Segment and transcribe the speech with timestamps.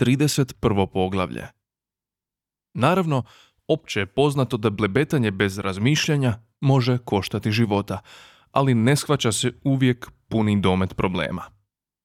[0.00, 0.86] 31.
[0.86, 1.46] poglavlje.
[2.74, 3.22] Naravno,
[3.68, 7.98] opće je poznato da blebetanje bez razmišljanja može koštati života,
[8.50, 11.42] ali ne shvaća se uvijek puni domet problema.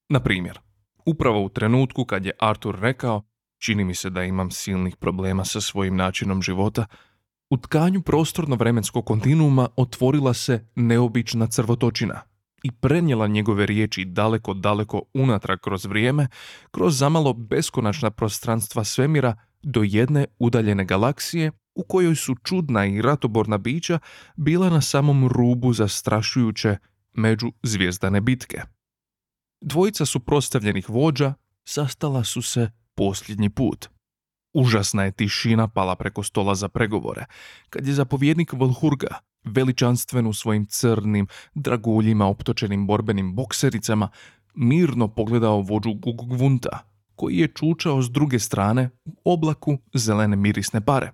[0.10, 0.60] Na primjer,
[1.06, 3.24] upravo u trenutku kad je Artur rekao
[3.60, 6.86] čini mi se da imam silnih problema sa svojim načinom života,
[7.50, 12.35] u tkanju prostorno-vremenskog kontinuuma otvorila se neobična crvotočina
[12.66, 16.28] i prenijela njegove riječi daleko, daleko unatrag kroz vrijeme,
[16.72, 23.58] kroz zamalo beskonačna prostranstva svemira do jedne udaljene galaksije u kojoj su čudna i ratoborna
[23.58, 24.00] bića
[24.36, 26.78] bila na samom rubu zastrašujuće
[27.14, 28.62] među zvijezdane bitke.
[29.62, 33.90] Dvojica su prostavljenih vođa sastala su se posljednji put.
[34.54, 37.26] Užasna je tišina pala preko stola za pregovore,
[37.70, 44.10] kad je zapovjednik Volhurga, veličanstven u svojim crnim, draguljima optočenim borbenim boksericama,
[44.56, 46.80] mirno pogledao vođu Gugvunta,
[47.16, 51.12] koji je čučao s druge strane u oblaku zelene mirisne pare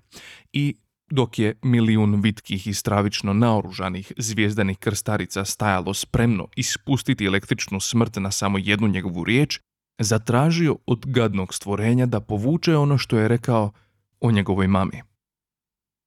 [0.54, 0.76] i
[1.12, 8.32] dok je milijun vitkih i stravično naoružanih zvijezdanih krstarica stajalo spremno ispustiti električnu smrt na
[8.32, 9.60] samo jednu njegovu riječ,
[10.00, 13.72] zatražio od gadnog stvorenja da povuče ono što je rekao
[14.20, 15.02] o njegovoj mami.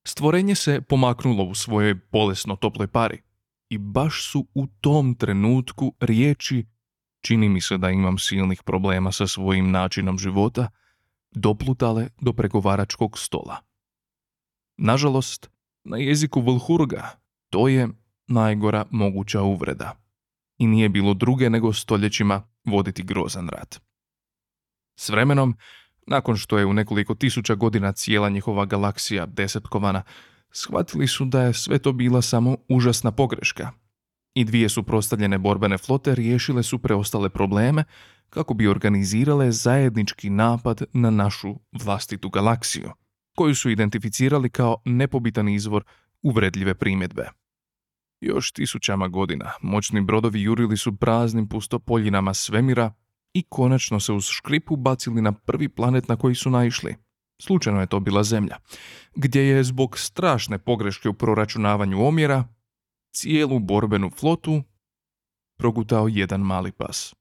[0.06, 3.22] Stvorenje se pomaknulo u svojoj bolesno toploj pari
[3.68, 6.66] i baš su u tom trenutku riječi
[7.20, 10.70] čini mi se da imam silnih problema sa svojim načinom života,
[11.30, 13.56] doplutale do pregovaračkog stola.
[14.76, 15.50] Nažalost,
[15.84, 17.10] na jeziku Vlhurga
[17.50, 17.88] to je
[18.26, 19.96] najgora moguća uvreda
[20.58, 23.80] i nije bilo druge nego stoljećima voditi grozan rat.
[24.96, 25.56] S vremenom,
[26.06, 30.02] nakon što je u nekoliko tisuća godina cijela njihova galaksija desetkovana,
[30.50, 33.70] shvatili su da je sve to bila samo užasna pogreška.
[34.34, 37.84] I dvije su prostavljene borbene flote riješile su preostale probleme
[38.30, 42.90] kako bi organizirale zajednički napad na našu vlastitu galaksiju,
[43.36, 45.84] koju su identificirali kao nepobitan izvor
[46.22, 47.28] uvredljive primjedbe.
[48.20, 52.92] Još tisućama godina moćni brodovi jurili su praznim pustopoljinama svemira
[53.34, 56.96] i konačno se uz škripu bacili na prvi planet na koji su naišli.
[57.42, 58.56] Slučajno je to bila Zemlja,
[59.16, 62.48] gdje je zbog strašne pogreške u proračunavanju omjera
[63.12, 64.62] cijelu borbenu flotu
[65.58, 67.14] progutao jedan mali pas.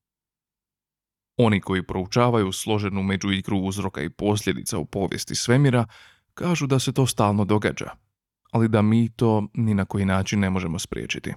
[1.38, 5.86] Oni koji proučavaju složenu međuigru uzroka i posljedica u povijesti svemira
[6.34, 7.90] kažu da se to stalno događa,
[8.52, 11.34] ali da mi to ni na koji način ne možemo spriječiti.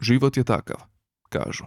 [0.00, 0.76] Život je takav,
[1.28, 1.64] kažu.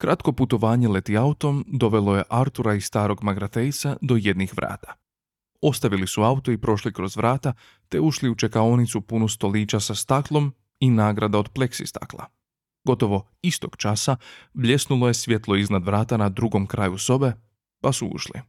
[0.00, 4.94] Kratko putovanje leti autom dovelo je Artura i starog Magratejsa do jednih vrata.
[5.60, 7.52] Ostavili su auto i prošli kroz vrata,
[7.88, 12.26] te ušli u čekaonicu punu stolića sa staklom i nagrada od pleksi stakla.
[12.84, 14.16] Gotovo istog časa
[14.52, 17.32] bljesnulo je svjetlo iznad vrata na drugom kraju sobe,
[17.80, 18.40] pa su ušli.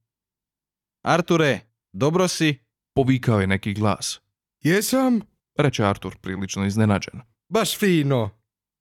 [1.04, 1.60] Arture,
[1.94, 2.60] dobro si?
[2.96, 4.22] Povikao je neki glas.
[4.62, 5.22] Jesam?
[5.58, 7.22] Reče Artur prilično iznenađen.
[7.50, 8.30] Baš fino.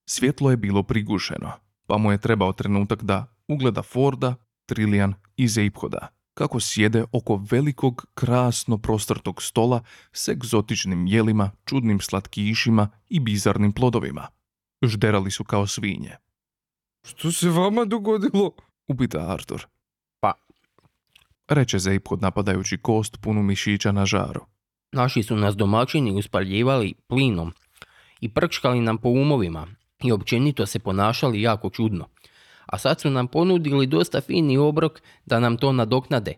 [0.08, 1.52] Svjetlo je bilo prigušeno,
[1.90, 4.34] pa mu je trebao trenutak da ugleda Forda,
[4.66, 12.88] Trilijan i Zeiphoda, kako sjede oko velikog, krasno prostrtog stola s egzotičnim jelima, čudnim slatkišima
[13.08, 14.26] i bizarnim plodovima.
[14.82, 16.16] Žderali su kao svinje.
[17.08, 18.50] Što se vama dogodilo?
[18.88, 19.66] Upita Artur.
[20.20, 20.32] Pa,
[21.48, 24.40] Reče Zeiphod napadajući kost punu mišića na žaru.
[24.92, 27.52] Naši su nas domaćini uspaljivali plinom
[28.20, 29.66] i prčkali nam po umovima
[30.04, 32.08] i općenito se ponašali jako čudno.
[32.66, 36.34] A sad su nam ponudili dosta fini obrok da nam to nadoknade.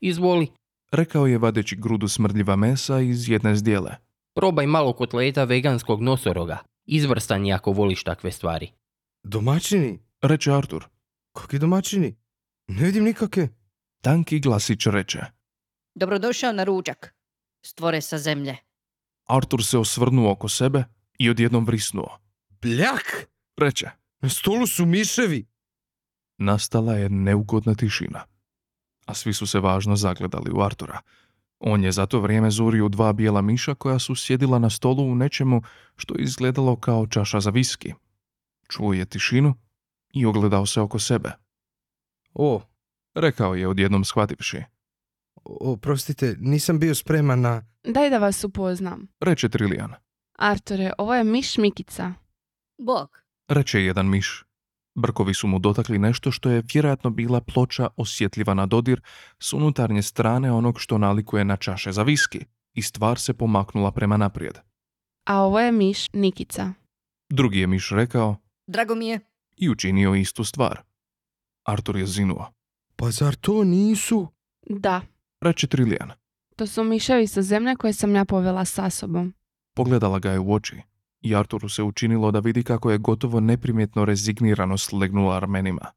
[0.00, 0.48] Izvoli,
[0.92, 3.90] Rekao je vadeći grudu smrdljiva mesa iz jedne zdjele.
[4.34, 6.58] probaj malo kotleta veganskog nosoroga.
[6.86, 8.70] Izvrstan je ako voliš takve stvari.
[9.24, 9.98] Domaćini?
[10.22, 10.84] Reče Artur.
[11.32, 12.16] Kakvi domaćini?
[12.68, 13.48] Ne vidim nikake.
[14.02, 15.18] Tanki glasić reče.
[15.94, 17.14] Dobrodošao na ručak.
[17.66, 18.56] Stvore sa zemlje.
[19.26, 20.84] Artur se osvrnuo oko sebe
[21.18, 22.18] i odjednom vrisnuo.
[22.62, 23.26] Bljak!
[23.56, 23.90] Reče.
[24.20, 25.46] Na stolu su miševi.
[26.38, 28.24] Nastala je neugodna tišina.
[29.06, 31.00] A svi su se važno zagledali u Artura.
[31.58, 35.14] On je za to vrijeme zurio dva bijela miša koja su sjedila na stolu u
[35.14, 35.62] nečemu
[35.96, 37.94] što je izgledalo kao čaša za viski.
[38.68, 39.54] Čuo je tišinu
[40.12, 41.30] i ogledao se oko sebe.
[42.34, 42.62] O,
[43.14, 44.62] Rekao je odjednom shvativši.
[45.44, 47.62] o, prostite, nisam bio spreman na...
[47.84, 49.08] Daj da vas upoznam.
[49.20, 49.94] Reče Trilijan.
[50.38, 52.12] Artore, ovo je Miš Mikica.
[52.80, 53.22] Bog.
[53.48, 54.44] Reče jedan miš.
[54.94, 59.00] Brkovi su mu dotakli nešto što je vjerojatno bila ploča osjetljiva na dodir
[59.38, 62.44] s unutarnje strane onog što nalikuje na čaše za viski
[62.74, 64.58] i stvar se pomaknula prema naprijed.
[65.24, 66.72] A ovo je Miš Nikica.
[67.30, 68.36] Drugi je miš rekao
[68.66, 69.20] Drago mi je.
[69.56, 70.82] i učinio istu stvar.
[71.64, 72.52] Artur je zinuo.
[72.96, 74.28] Pa zar to nisu?
[74.66, 75.00] Da,
[75.40, 76.10] Reče Trilijan.
[76.56, 79.34] to su miševi sa zemlje koje sam ja povela sa sobom.
[79.76, 80.82] Pogledala ga je u oči
[81.20, 85.92] i Arturu se učinilo da vidi kako je gotovo neprimjetno rezignirano slegnula ramenima.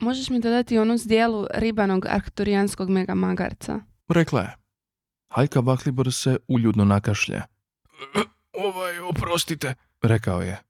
[0.00, 3.80] Možeš mi dodati onu zdjelu ribanog arkturijanskog megamagarca?
[4.08, 4.56] Rekla je.
[5.28, 7.42] Hajka Vaklibor se uljudno nakašlje.
[8.66, 10.62] Ovaj, oprostite, rekao je.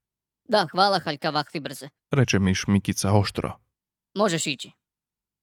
[0.48, 1.88] Da, hvala Haljka Vakti brze.
[2.10, 3.58] Reče miš Mikica oštro.
[4.14, 4.70] Možeš ići.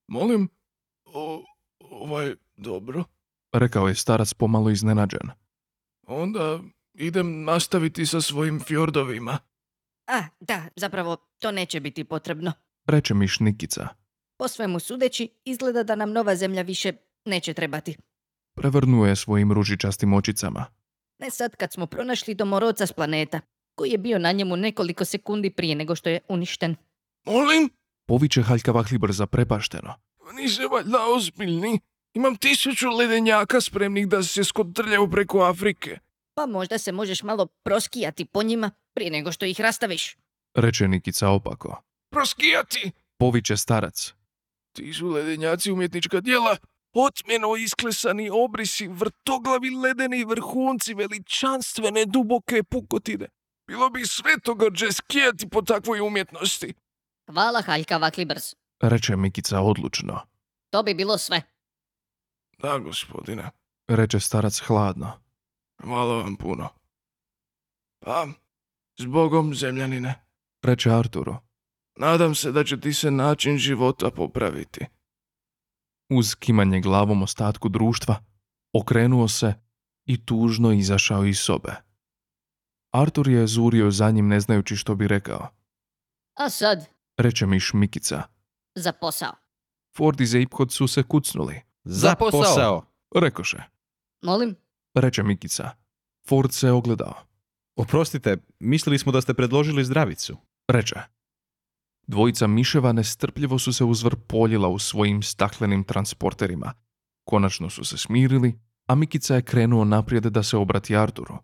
[0.07, 0.49] Molim?
[1.05, 1.43] O,
[1.79, 3.03] ovaj, dobro.
[3.53, 5.29] Rekao je starac pomalo iznenađen.
[6.07, 6.59] Onda
[6.97, 9.37] idem nastaviti sa svojim fjordovima.
[10.07, 12.51] A, da, zapravo, to neće biti potrebno.
[12.87, 13.87] Reče miš Nikica.
[14.37, 16.93] Po svemu sudeći, izgleda da nam nova zemlja više
[17.25, 17.97] neće trebati.
[18.55, 20.65] Prevrnuo je svojim ružičastim očicama.
[21.19, 23.39] Ne sad kad smo pronašli domorodca s planeta,
[23.75, 26.75] koji je bio na njemu nekoliko sekundi prije nego što je uništen.
[27.25, 27.69] Molim?
[28.07, 29.93] Poviće Haljka Vahlibr zaprepašteno.
[30.33, 31.79] Nisi valjda ozbiljni?
[32.13, 35.99] Imam tisuću ledenjaka spremnih da se skotrljaju preko Afrike.
[36.35, 40.17] Pa možda se možeš malo proskijati po njima prije nego što ih rastaviš.
[40.53, 41.81] Reče Nikica opako.
[42.09, 42.91] Proskijati?
[43.17, 44.13] Poviće starac.
[44.73, 46.57] Ti su ledenjaci umjetnička djela,
[46.93, 53.27] otmjeno isklesani obrisi, vrtoglavi ledeni vrhunci, veličanstvene duboke pukotine.
[53.67, 56.73] Bilo bi sve toga skijati po takvoj umjetnosti.
[57.31, 58.43] Hvala Haljka Vaklibrz.
[58.81, 60.21] Reče Mikica odlučno.
[60.69, 61.41] To bi bilo sve.
[62.57, 63.51] Da, gospodine.
[63.87, 65.24] Reče starac hladno.
[65.83, 66.69] Hvala vam puno.
[67.99, 68.27] Pa,
[68.99, 70.25] zbogom zemljanine.
[70.63, 71.35] Reče Arturu.
[71.95, 74.85] Nadam se da će ti se način života popraviti.
[76.09, 78.15] Uz kimanje glavom ostatku društva,
[78.73, 79.53] okrenuo se
[80.05, 81.75] i tužno izašao iz sobe.
[82.91, 85.47] Artur je zurio za njim ne znajući što bi rekao.
[86.35, 86.85] A sad,
[87.17, 88.23] Reče miš Mikica.
[88.75, 89.31] za posao.
[89.97, 91.61] Ford i Zeiphod su se kucnuli.
[91.83, 92.85] Za posao.
[93.15, 93.57] Rekoše.
[94.21, 94.55] Molim?
[94.95, 95.69] Reče Mikica.
[96.27, 97.13] Ford se ogledao.
[97.75, 100.37] Oprostite, mislili smo da ste predložili zdravicu.
[100.67, 100.95] Reče.
[102.07, 106.73] Dvojica miševa nestrpljivo su se uzvrpoljila u svojim staklenim transporterima.
[107.23, 111.37] Konačno su se smirili, a Mikica je krenuo naprijed da se obrati Arturu.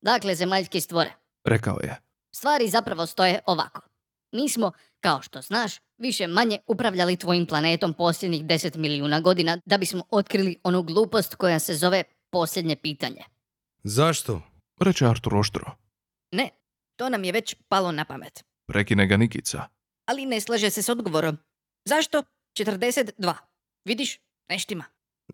[0.00, 1.12] Dakle, zemaljski stvore.
[1.44, 2.00] Rekao je.
[2.34, 3.80] Stvari zapravo stoje ovako.
[4.32, 9.78] Mi smo, kao što znaš, više manje upravljali tvojim planetom posljednjih 10 milijuna godina da
[9.78, 13.22] bismo otkrili onu glupost koja se zove posljednje pitanje.
[13.84, 14.42] Zašto?
[14.80, 15.70] Reče Artur oštro.
[16.32, 16.48] Ne,
[16.96, 18.44] to nam je već palo na pamet.
[18.66, 19.64] Prekine ga Nikica.
[20.06, 21.38] Ali ne slaže se s odgovorom.
[21.84, 22.22] Zašto?
[22.58, 23.34] 42.
[23.84, 24.18] Vidiš,
[24.48, 24.84] neštima.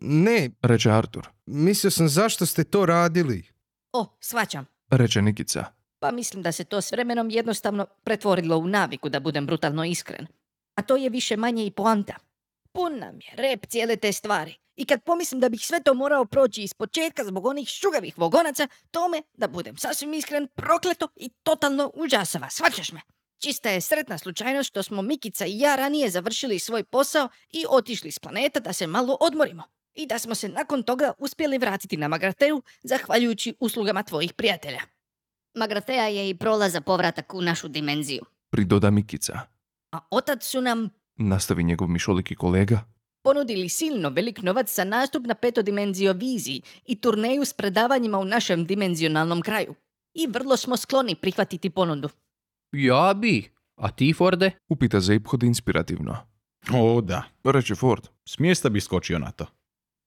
[0.01, 1.29] Ne, Reče Artur.
[1.47, 3.45] mislio sam zašto ste to radili.
[3.93, 4.67] O, svaćam.
[4.91, 5.65] Reče Nikica.
[6.01, 10.27] Pa mislim da se to s vremenom jednostavno pretvorilo u naviku, da budem brutalno iskren.
[10.75, 12.15] A to je više manje i poanta.
[12.73, 14.55] Pun nam je rep cijele te stvari.
[14.77, 18.69] I kad pomislim da bih sve to morao proći iz početka zbog onih šugavih vogonaca,
[18.91, 22.51] to me, da budem sasvim iskren, prokleto i totalno užasava.
[22.51, 23.01] Svaćaš me?
[23.39, 28.11] Čista je sretna slučajnost što smo Mikica i ja ranije završili svoj posao i otišli
[28.11, 29.63] s planeta da se malo odmorimo.
[29.95, 34.81] I da smo se nakon toga uspjeli vratiti na Magrateu zahvaljujući uslugama tvojih prijatelja.
[35.55, 38.25] Magratea je i prolaza povratak u našu dimenziju.
[38.51, 39.41] Pridoda Mikica.
[39.93, 42.85] A otad su nam Nastavi njegov mišoliki kolega.
[43.23, 49.43] ponudili silno velik novac za nastup na petodimenzioviziji i turneju s predavanjima u našem dimenzionalnom
[49.43, 49.75] kraju.
[50.15, 52.09] I vrlo smo skloni prihvatiti ponudu.
[52.73, 53.51] Ja bi.
[53.77, 54.51] A ti, Forde?
[54.69, 56.17] Upita Zeiphod inspirativno.
[56.75, 57.23] O, da.
[57.45, 58.09] Reče Ford.
[58.29, 59.47] S mjesta bi skočio na to.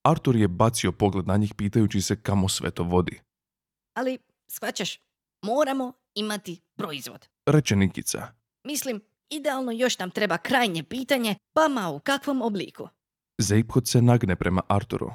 [0.03, 3.19] Artur je bacio pogled na njih pitajući se kamo sve to vodi.
[3.93, 4.99] Ali, shvaćaš,
[5.41, 7.27] moramo imati proizvod.
[7.45, 8.27] Reče Nikica.
[8.63, 12.87] Mislim, idealno još nam treba krajnje pitanje, pa ma u kakvom obliku.
[13.37, 15.11] Zeiphod se nagne prema Arturu.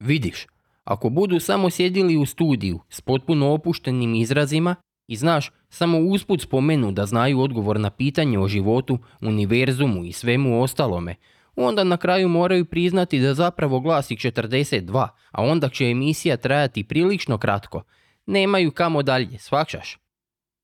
[0.00, 0.46] Vidiš,
[0.84, 6.92] ako budu samo sjedili u studiju s potpuno opuštenim izrazima i znaš, samo usput spomenu
[6.92, 11.14] da znaju odgovor na pitanje o životu, univerzumu i svemu ostalome,
[11.56, 17.38] onda na kraju moraju priznati da zapravo glasi 42, a onda će emisija trajati prilično
[17.38, 17.82] kratko.
[18.26, 19.98] Nemaju kamo dalje, shvaćaš?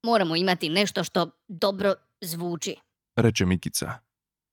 [0.05, 1.95] Moramo imati nešto što dobro
[2.27, 2.77] zvuči.
[3.17, 3.99] Reče Mikica.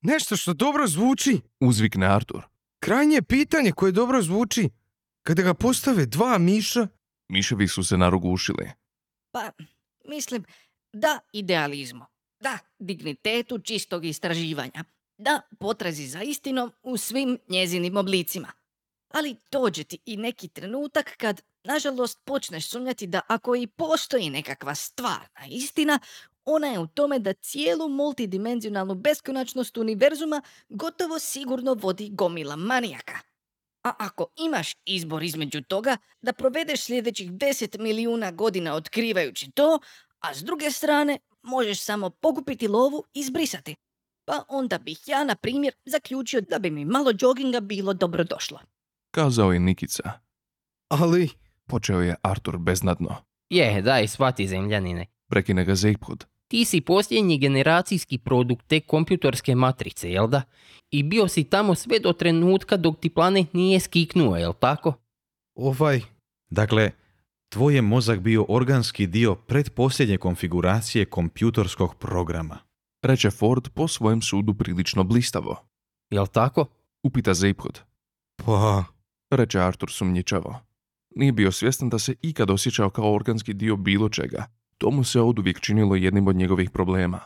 [0.02, 1.42] Nešto što dobro zvuči.
[1.60, 2.44] Uzvikne Artur.
[2.80, 4.70] Krajnje pitanje koje dobro zvuči.
[5.24, 6.88] Kada ga postave dva miša,
[7.32, 8.72] Miševi su se narogušili.
[9.32, 9.52] Pa,
[10.08, 10.44] mislim,
[10.94, 12.06] da idealizmu,
[12.40, 14.84] da dignitetu čistog istraživanja,
[15.18, 18.52] da potrazi za istinom u svim njezinim oblicima.
[19.14, 24.76] Ali dođe ti i neki trenutak kad, nažalost, počneš sumnjati da ako i postoji nekakva
[24.76, 26.00] stvarna istina,
[26.46, 33.20] Ona je u tome da cijelu multidimenzionalnu beskonačnost univerzuma gotovo sigurno vodi gomila manijaka.
[33.84, 39.80] A ako imaš izbor između toga da provedeš sljedećih 10 milijuna godina otkrivajući to,
[40.20, 43.76] a s druge strane možeš samo pokupiti lovu i izbrisati.
[44.26, 48.60] Pa onda bih ja, na primjer, zaključio da bi mi malo džoginga bilo dobrodošlo.
[49.12, 50.12] Kazao je Nikica.
[50.88, 51.30] Ali,
[51.72, 53.16] Počeo je Artur beznadno.
[53.50, 55.06] Je, daj, shvati zemljanine.
[55.30, 56.26] Prekine ga Zeiphod.
[56.52, 60.42] Ti si posljednji generacijski produkt te kompjutorske matrice, jel da?
[60.90, 64.94] I bio si tamo sve do trenutka dok ti planet nije skiknuo, jel tako?
[65.56, 66.02] ovaj,
[66.50, 66.92] Dakle,
[67.50, 72.58] tvoj je mozak bio organski dio pretposljednje konfiguracije kompjutorskog programa.
[73.04, 75.56] Reče Ford po svojem sudu prilično blistavo.
[76.10, 76.66] Jel tako?
[77.04, 77.80] Upita Zeiphod.
[78.46, 78.84] pa,
[79.30, 80.60] Reče Artur sumnjičavo.
[81.16, 84.61] Nije bio svjestan da se ikad osjećao kao organski dio bilo čega.
[84.82, 87.20] To mu se oduvijek činilo jednim od njegovih problema.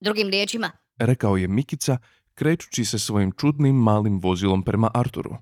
[0.00, 1.98] Drugim riječima, Rekao je Mikica,
[2.34, 5.36] krećući se svojim čudnim malim vozilom prema Arturu.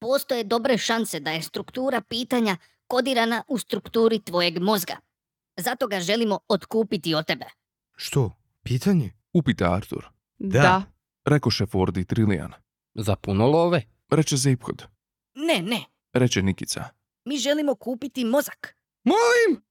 [0.00, 4.96] postoje dobre šanse da je struktura pitanja kodirana u strukturi tvojeg mozga.
[5.56, 7.44] Zato ga želimo otkupiti od tebe.
[7.96, 9.12] što, pitanje?
[9.32, 10.04] Upita Artur.
[10.38, 10.82] Da.
[11.24, 12.52] Rekoše Ford i Trillian.
[12.94, 13.82] Za puno love?
[14.10, 14.82] Reče Zeiphod.
[15.34, 16.84] Ne, ne, Reče Nikica.
[17.24, 18.76] mi želimo kupiti mozak.
[19.04, 19.62] Molim!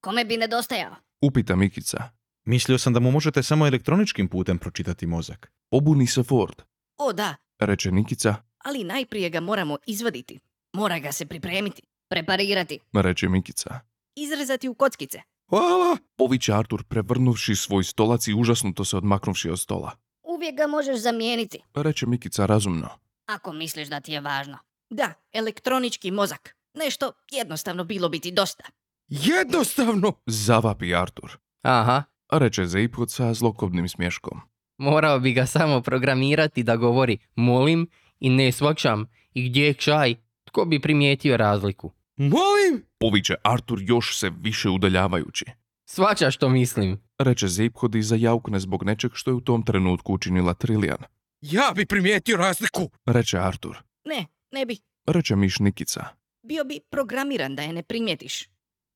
[0.00, 0.96] Kome bi nedostajao?
[1.20, 2.10] Upita Mikica.
[2.44, 5.52] Mislio sam da mu možete samo elektroničkim putem pročitati mozak.
[5.70, 6.62] Pobuni se Ford.
[6.98, 8.34] O da, Reče Nikica.
[8.58, 10.38] ali najprije ga moramo izvaditi.
[10.72, 13.80] Mora ga se pripremiti, preparirati, Reče Mikica.
[14.16, 15.20] izrezati u kockice.
[15.48, 15.96] Hvala!
[16.16, 19.90] Poviće Artur prevrnuvši svoj stolac i užasnuto se odmaknuvši od stola.
[20.22, 22.88] Uvijek ga možeš zamijeniti, Reče Mikica razumno.
[23.26, 24.58] ako misliš da ti je važno.
[24.90, 26.56] Da, elektronički mozak.
[26.74, 28.64] Nešto jednostavno bilo bi ti dosta.
[29.10, 30.12] Jednostavno!
[30.26, 31.38] Zavapi Artur.
[31.62, 32.02] Aha,
[32.32, 34.40] Reče Zeiphod sa zlokobnim smješkom.
[34.78, 37.88] morao bi ga samo programirati da govori molim
[38.20, 40.14] i ne svakšam i gdje je čaj.
[40.44, 41.92] Tko bi primijetio razliku?
[42.16, 42.84] Molim!
[42.98, 45.44] Poviće Artur još se više udaljavajući.
[45.84, 47.00] Svača što mislim.
[47.18, 50.98] Reče Zeiphod i zajaukne zbog nečeg što je u tom trenutku učinila Trillian.
[51.40, 52.90] Ja bi primijetio razliku!
[53.06, 53.76] Reče Artur.
[54.04, 54.76] Ne, ne bi.
[55.06, 56.04] Reče miš Nikica.
[56.42, 58.48] Bio bi programiran da je ne primijetiš.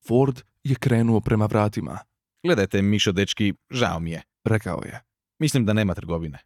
[0.07, 1.99] Ford je krenuo prema vratima.
[2.43, 4.21] Gledajte, Mišo dečki, žao mi je.
[4.43, 5.01] Rekao je.
[5.39, 6.39] Mislim da nema trgovine.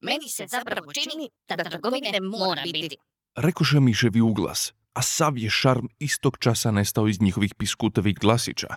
[0.00, 2.96] Meni se zapravo čini da trgovine mora biti.
[3.36, 8.68] Rekoše miševi uglas, a sav je šarm istog časa nestao iz njihovih piskutevih glasića.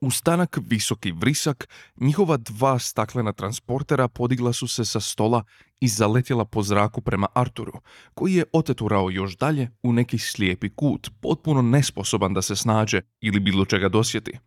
[0.00, 5.44] Ustanak visoki vrisak, njihova dva staklena transportera podigla su se sa stola
[5.80, 7.72] i zaletjela po zraku prema Arturu,
[8.14, 13.40] koji je oteturao još dalje u neki slijepi kut, potpuno nesposoban da se snađe ili
[13.40, 14.38] bilo čega dosjeti.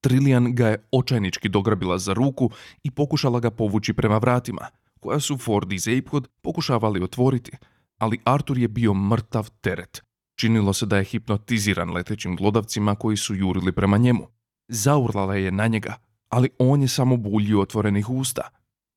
[0.00, 2.50] Trillian ga je očajnički dograbila za ruku
[2.82, 4.66] i pokušala ga povući prema vratima,
[5.00, 7.52] koja su Ford i Zeiphod pokušavali otvoriti,
[7.98, 10.02] ali Artur je bio mrtav teret.
[10.38, 14.39] Činilo se da je hipnotiziran letećim glodavcima koji su jurili prema njemu.
[14.72, 15.94] Zaurlala je na njega,
[16.28, 18.48] ali on je samo buljio otvorenih usta.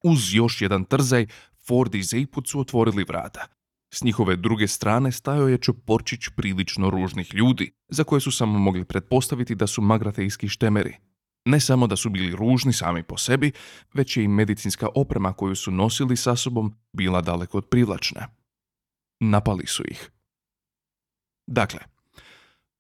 [0.03, 1.27] Uz još jedan trzaj,
[1.67, 3.47] Ford i Zeiphod su otvorili vrata.
[3.93, 8.85] S njihove druge strane stajao je čoporčić prilično ružnih ljudi, za koje su samo mogli
[8.85, 10.97] pretpostaviti da su magratejski štemeri.
[11.45, 13.51] Ne samo da su bili ružni sami po sebi,
[13.93, 18.27] već je i medicinska oprema koju su nosili sa sobom bila daleko od privlačne.
[19.19, 20.11] Napali su ih.
[21.47, 21.79] Dakle,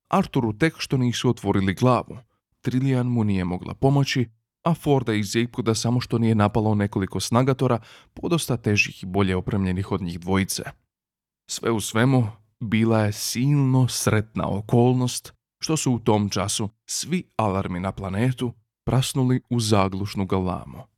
[0.09, 2.17] Arturu tek što nisu otvorili glavu,
[2.63, 4.29] Trillian mu nije mogla pomoći,
[4.63, 7.79] a Forda i Zeipkuda samo što nije napalo nekoliko snagatora,
[8.13, 10.63] podosta težih i bolje opremljenih od njih dvojice.
[11.49, 12.27] Sve u svemu,
[12.59, 18.53] bila je silno sretna okolnost što su u tom času svi alarmi na planetu
[18.85, 20.92] prasnuli u zaglušnu galamu.